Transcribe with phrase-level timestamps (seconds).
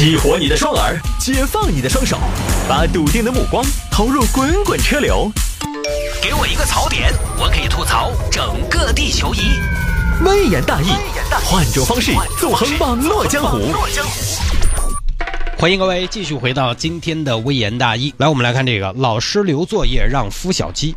[0.00, 2.18] 激活你的双耳，解放你的双手，
[2.66, 5.30] 把笃定的目光投入滚滚车流。
[6.22, 9.40] 给我一个槽点，我可以吐槽整个地球仪。
[10.24, 10.86] 微言大义，
[11.44, 13.74] 换种方式纵横网络江湖。
[15.58, 18.14] 欢迎各位继续回到今天的微言大义。
[18.16, 20.96] 来，我们来看这个：老师留作业让孵小鸡。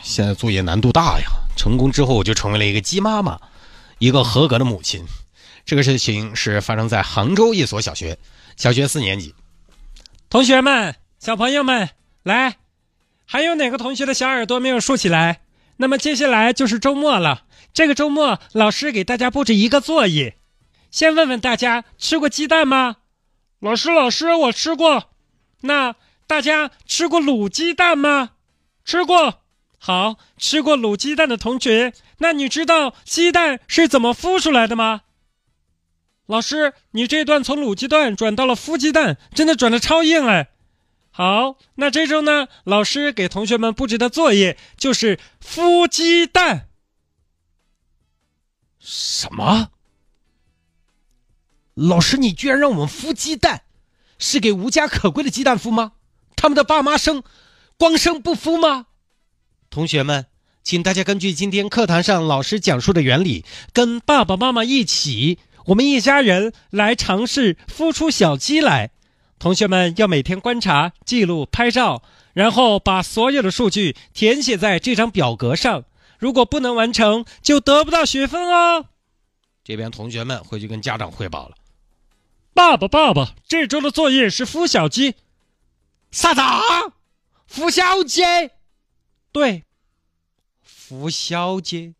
[0.00, 1.26] 现在作业难度大呀，
[1.56, 3.36] 成功之后我就成为了一个鸡妈妈，
[3.98, 5.04] 一个合格的母亲。
[5.70, 8.18] 这个事情是发生在杭州一所小学，
[8.56, 9.36] 小学四年级。
[10.28, 11.90] 同学们，小朋友们，
[12.24, 12.56] 来，
[13.24, 15.42] 还有哪个同学的小耳朵没有竖起来？
[15.76, 17.44] 那么接下来就是周末了。
[17.72, 20.38] 这个周末，老师给大家布置一个作业。
[20.90, 22.96] 先问问大家，吃过鸡蛋吗？
[23.60, 25.12] 老师，老师，我吃过。
[25.60, 25.94] 那
[26.26, 28.30] 大家吃过卤鸡蛋吗？
[28.84, 29.42] 吃过。
[29.78, 35.02] 好，吃过卤鸡蛋的同学，那你知道鸡蛋是怎么孵出来的吗？
[36.30, 40.50] 老师，你这段从卤鸡蛋转到了孵鸡蛋，真的转的超硬哎！
[41.10, 46.68] 好，那这周呢，老师给同学们布置的作业就是孵鸡蛋。
[48.78, 49.70] 什么？
[51.74, 53.62] 老师，你居然让我们孵鸡蛋，
[54.16, 55.94] 是给无家可归的鸡蛋孵吗？
[56.36, 57.24] 他们的爸妈生，
[57.76, 58.86] 光生不孵吗？
[59.68, 60.26] 同学们，
[60.62, 65.40] 请大家根据今天课堂上老师讲述的原理，跟爸爸妈妈一起。
[65.66, 68.90] 我们一家人来尝试孵出小鸡来，
[69.38, 72.02] 同学们要每天观察、记录、拍照，
[72.32, 75.84] 然后把所有的数据填写在这张表格上。
[76.18, 78.86] 如果不能完成，就得不到学分哦。
[79.64, 81.56] 这边同学们回去跟家长汇报了。
[82.52, 85.14] 爸爸，爸爸，这周的作业是孵小鸡。
[86.10, 86.40] 啥子？
[87.48, 88.22] 孵小鸡？
[89.32, 89.64] 对，
[90.66, 91.94] 孵小鸡。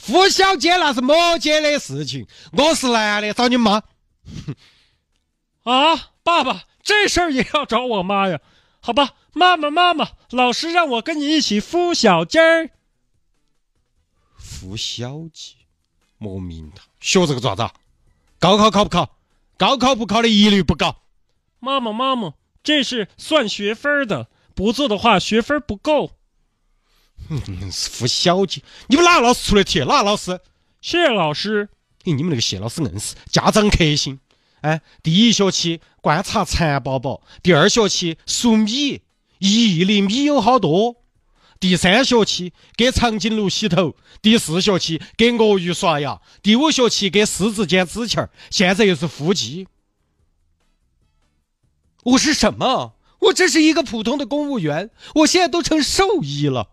[0.00, 3.82] 孵小鸡那是母鸡的事情，我是男的，找你妈。
[5.64, 8.40] 啊，爸爸，这事儿也要找我妈呀？
[8.80, 12.70] 好吧，妈妈，妈妈，老师让我跟你一起孵小鸡儿。
[14.40, 15.56] 孵小鸡，
[16.16, 17.74] 莫名堂，学这个做啥子？
[18.38, 19.16] 高考考不考？
[19.58, 21.02] 高考不考的一律不搞。
[21.58, 26.12] 妈妈，妈妈，这是算学分的，不做的话学分不够。
[27.28, 28.62] 嗯，是孵小鸡。
[28.86, 29.80] 你们哪个老师出的题？
[29.80, 30.40] 哪个老师？
[30.80, 31.68] 谢老师。
[32.04, 34.18] 你们那个谢老师硬是家长克星。
[34.62, 39.02] 哎，第一学期观察蚕宝宝，第二学期数米，
[39.38, 40.96] 一亿粒米有好多。
[41.60, 49.68] 第三学期给长颈鹿洗头，第四学期给鳄鱼刷牙，第五学期给狮子剪指甲现在又是腹肌。
[52.04, 52.94] 我是什么？
[53.18, 56.68] 我只是一个普通的公务员，我现在都成兽医了。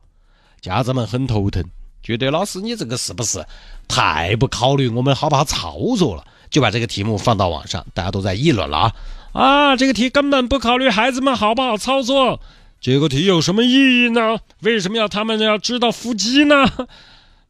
[0.62, 1.64] 家长们很头疼，
[2.02, 3.46] 觉得老师你这个是不是
[3.88, 6.26] 太不考虑我们好不好操作了？
[6.50, 8.94] 就把这个题目放到网上，大家都在议论了啊！
[9.34, 12.40] 啊，这个题根本不考虑孩子们好不好操作，
[12.80, 14.40] 这个题有什么意义呢？
[14.62, 16.66] 为什么要他们要知道腹肌呢？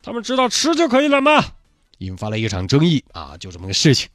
[0.02, 1.44] 他们知道吃就可以了吗？
[2.00, 3.38] 引发了一场争议啊！
[3.40, 4.10] 就这么个事情。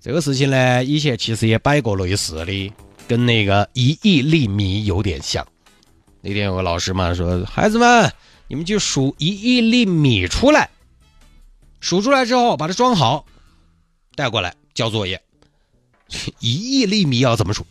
[0.00, 2.72] 这个事情呢，以前其实也摆过类似的，
[3.08, 5.44] 跟那个一亿粒米有点像。
[6.24, 8.12] 那天有个老师嘛说：“孩子们，
[8.46, 10.70] 你们去数一亿粒米出来，
[11.80, 13.26] 数出来之后把它装好，
[14.14, 15.20] 带过来交作业。
[16.38, 17.66] 一亿粒米要怎么数？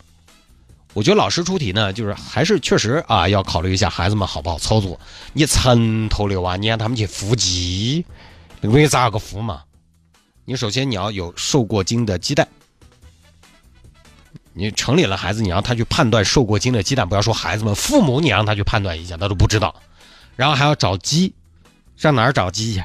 [0.93, 4.99] 我觉得老师出题呢，就是还是确实啊，要考虑一下孩子们好不好操作。
[5.31, 8.05] 你城头的娃，你让他们去孵鸡，
[8.59, 9.63] 那个咋个孵嘛？
[10.43, 12.45] 你首先你要有受过精的鸡蛋。”
[14.53, 19.73] 你城里的孩子，你让他去判断受过精的鸡蛋，不要说孩子们，父母你让他去判断一下，他都不知道。
[20.35, 21.33] 然后还要找鸡，
[21.95, 22.83] 上哪儿找鸡去？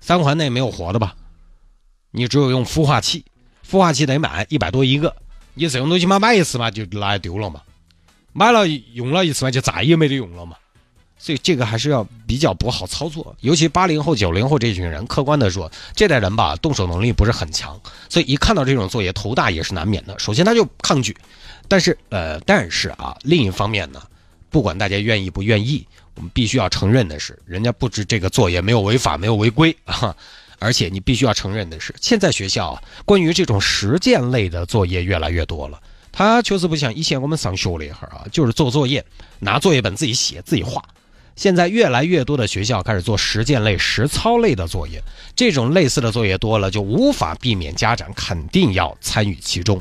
[0.00, 1.14] 三环内没有活的吧？
[2.10, 3.24] 你只有用孵化器，
[3.68, 5.16] 孵化器得买一百多一个。
[5.54, 7.62] 你这种东西嘛，买一次嘛就拿来丢了嘛，
[8.32, 10.56] 买了用了一次嘛就再也没得用了嘛。
[11.22, 20.18] 所以这个还是要比较不好操作，尤其八零后、九零后这群人，客观的说，这代人吧，动手能力不是很强，所以一看到这种作业，头大也是难免的。
[20.18, 21.16] 首先他就抗拒，
[21.68, 24.02] 但是呃，但是啊，另一方面呢，
[24.50, 25.86] 不管大家愿意不愿意，
[26.16, 30.16] 我们必须要承认的是，人家布置这个作业没有违法，没有违规啊。
[30.58, 35.80] 而且你必须要承认的是，现在学校啊，关于这种实践类的作业越来越多了。
[36.10, 39.04] 它确实不像以前我们上学那会儿啊，就是做作业，
[39.38, 40.84] 拿作业本自己写自己画。
[41.34, 45.02] 现在越来越多的学校开始做实践类、实操类的作业，
[45.34, 49.80] 这种类似的作业多了，就无法避免家长肯定要参与其中。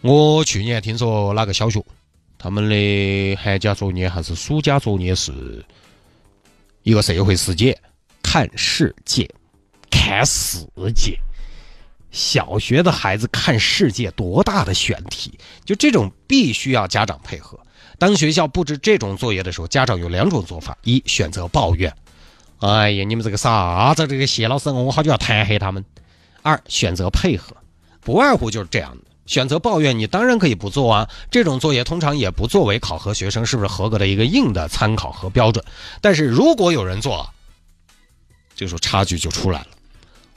[0.00, 1.84] 我去年听说哪个小学，
[2.38, 5.64] 他们的寒假作业还是暑假作业是
[6.82, 7.76] 一个社会事件，
[8.22, 9.28] 看世界，
[9.90, 11.18] 看世界。
[12.16, 15.38] 小学的孩子看世界多大的选题？
[15.66, 17.60] 就这种必须要家长配合。
[17.98, 21.94] 当学校布置这种作业的时候，家长有两种做法：一选择抱怨，
[22.60, 25.82] 哎呀，你们这个啥子这个谢老师，我好就要弹黑他们；
[26.40, 27.54] 二选择配合，
[28.00, 29.04] 不外乎就是这样的。
[29.26, 31.10] 选择抱怨，你当然可以不做啊。
[31.30, 35.62] 这种作业通常也不作为考核学生是不是合格的一个硬的参考和标准。
[36.00, 37.28] 但是如果有人做，
[38.54, 39.66] 这时候差距就出来了。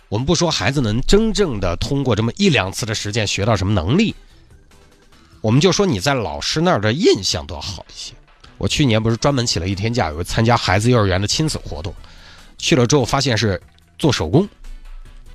[0.10, 4.16] 我们不说孩子能真正的通过这么一两次的实践学到什么能力，
[5.40, 8.14] 我们就说你在老师那儿的印象都要好一些。
[8.58, 11.94] 我去年不是专门请了一天假，有参加孩子幼儿园的亲子活动，
[12.58, 13.62] 去了之后发现是
[13.98, 14.50] 做手工，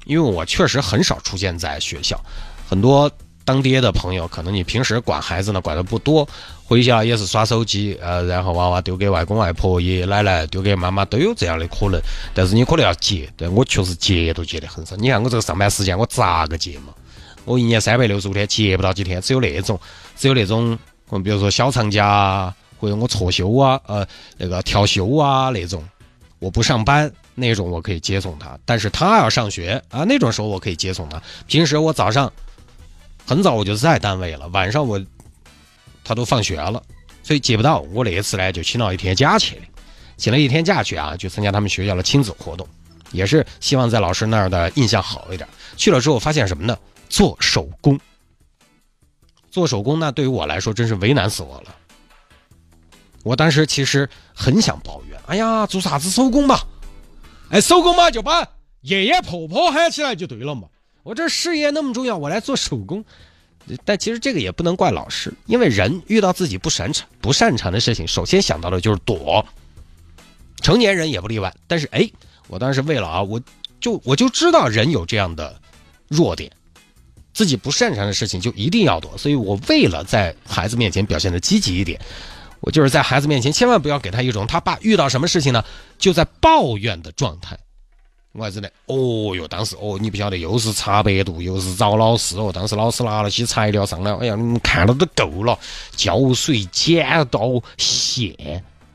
[0.04, 2.20] 因为我确实很少出现在学校，
[2.68, 3.10] 很多。
[3.44, 6.26] 当爹的朋友，可能你平时管孩子呢管的不多，
[6.64, 12.00] 回家也是耍手机，呃，然后娃娃丢给外公外婆、爷爷奶奶，丢给妈妈，都有这样的可能。
[12.32, 14.96] 但是你可能要接，对我确实接都接的很少。
[14.96, 16.94] 你看我这个上班时间，我咋个接嘛？
[17.44, 19.78] 我一年三百六十五天接不到几天，只有那种，
[20.16, 20.78] 只有那种，
[21.22, 24.06] 比如说小长假或者我错休啊，呃，
[24.38, 25.84] 那个调休啊那种，
[26.38, 31.22] 我不上班那种我可以接送他，但是他要上学啊，那种时候我可以接送他。
[31.46, 32.32] 平时我早上。
[33.26, 35.02] 很早我就在单位了，晚上我
[36.04, 36.82] 他都放学了，
[37.22, 37.80] 所以接不到。
[37.92, 39.62] 我那次呢，就请了一天假去，
[40.16, 42.68] 请了一天假去啊，去参加他们学校的亲子活动，
[43.12, 45.48] 也是希望在老师那儿的印象好一点。
[45.76, 46.76] 去了之后发现什么呢？
[47.08, 47.98] 做手工，
[49.50, 51.74] 做手工那对于我来说真是为难死我了。
[53.22, 56.60] 我当时其实很想抱怨，哎呀，做啥子手工嘛？
[57.48, 58.46] 哎，手工嘛就把
[58.82, 60.68] 爷爷婆婆喊起来就对了嘛。
[61.04, 63.04] 我这事业那么重要，我来做手工，
[63.84, 69.46] 但其实这个也不能怪老师，因为人遇到自己不擅长、不擅长的事情，首先想到的就是躲。
[70.62, 71.54] 成年人也不例外。
[71.66, 72.10] 但是，哎，
[72.48, 73.38] 我当时为了啊，我
[73.80, 75.60] 就我就知道人有这样的
[76.08, 76.50] 弱点，
[77.34, 79.16] 自己不擅长的事情就一定要躲。
[79.18, 82.00] 所以我为了在孩子面前表现的积极一点，
[82.60, 85.62] 我就是在孩子面前千万不要给他一种他爸遇到什么事情呢
[85.98, 87.58] 就在抱怨的状态。
[88.36, 92.50] 我还真的，哦哟，当时哦，你不晓得，又是查百度，又是找老师哦。
[92.52, 95.56] 当时老师拿了些材料上来，哎呀，你们看了都够了，
[95.94, 98.34] 胶水、剪刀、线，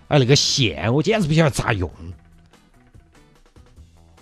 [0.09, 1.89] 哎，那个线我简直不晓得咋用。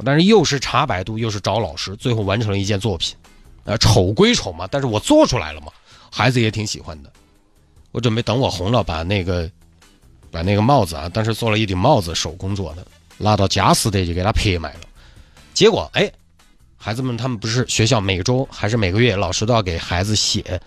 [0.06, 3.16] 但是又是查百度，又是找老师，最后完成了一件作品。
[3.64, 5.72] 呃，丑归丑嘛，但是我做出来了嘛，
[6.12, 7.12] 孩子也挺喜欢的。
[7.92, 9.50] 我准备等我红了，把那个
[10.30, 12.86] 把那个帽子啊，当时做了一顶帽子，手工做的，
[13.18, 14.82] 拿到佳士得就给他拍卖了。
[15.58, 16.12] 结果哎，
[16.78, 20.62] 孩子们他们不是学校每周还是每个月老师都要给孩子写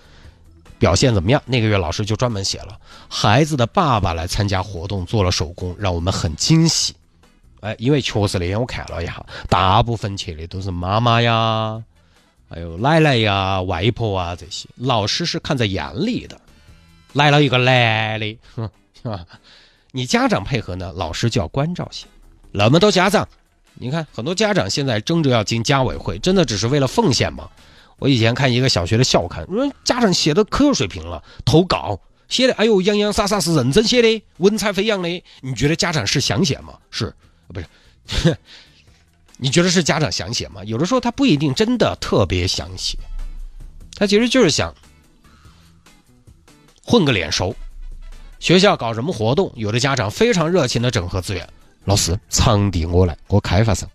[0.81, 1.41] 表现怎么样？
[1.47, 2.77] 那个月老师就专门写了
[3.09, 6.93] 孩子的爸爸来参加活动做了手工，让我们很惊喜。
[7.61, 11.81] 哎，因为确实那天我看了一下，大部分去的都是妈妈呀，
[12.49, 16.37] 还有奶奶呀、外婆啊这些，老师是看在眼里的。
[17.13, 18.37] 来了一个男的，
[19.01, 19.25] 是吧？
[19.93, 22.09] 你家长配合呢，老师就要关照些。
[22.51, 23.29] 那么多家长。
[23.83, 27.49] 你看，很多家长现在争着要进家委会，真的只是为了奉献吗？
[27.99, 31.99] 我以前看一个小学的校刊，说家长写的可有水平了，投稿
[32.29, 35.09] 写的，哎呦洋洋洒洒是认真写的，文采飞扬的。
[35.41, 36.75] 你觉得家长是想写吗？
[36.91, 37.15] 是，
[37.49, 38.37] 不是？
[39.39, 40.63] 你觉得是家长想写吗？
[40.65, 42.99] 有的时候他不一定真的特别想写，
[43.97, 44.75] 他其实就是想
[46.85, 47.57] 混个脸熟。
[48.41, 51.49] 学校搞什么活动，有的家长非常热情的整合资源。
[51.85, 53.89] 老师，场地我来，我开发商。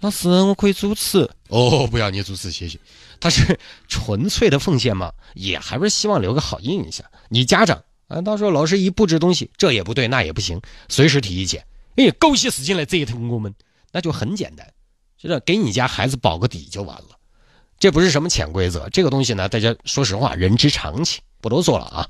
[0.00, 1.28] 老师，我可以主持。
[1.48, 2.78] 哦，不要你主持，谢谢。
[3.20, 5.12] 他是纯粹的奉献嘛？
[5.34, 7.06] 也还不是希望留个好印象。
[7.28, 11.64] 你家长啊，到时候老师一布置东西，这也不对，那也不行，随时提意见。
[11.96, 13.54] 哎，狗些事情来折腾我们，
[13.92, 14.66] 那就很简单，
[15.16, 17.10] 就是给你家孩子保个底就完了。
[17.78, 22.08] 这不是什么潜规则，这个东西呢，大家说实话，人之常情，不多说了啊。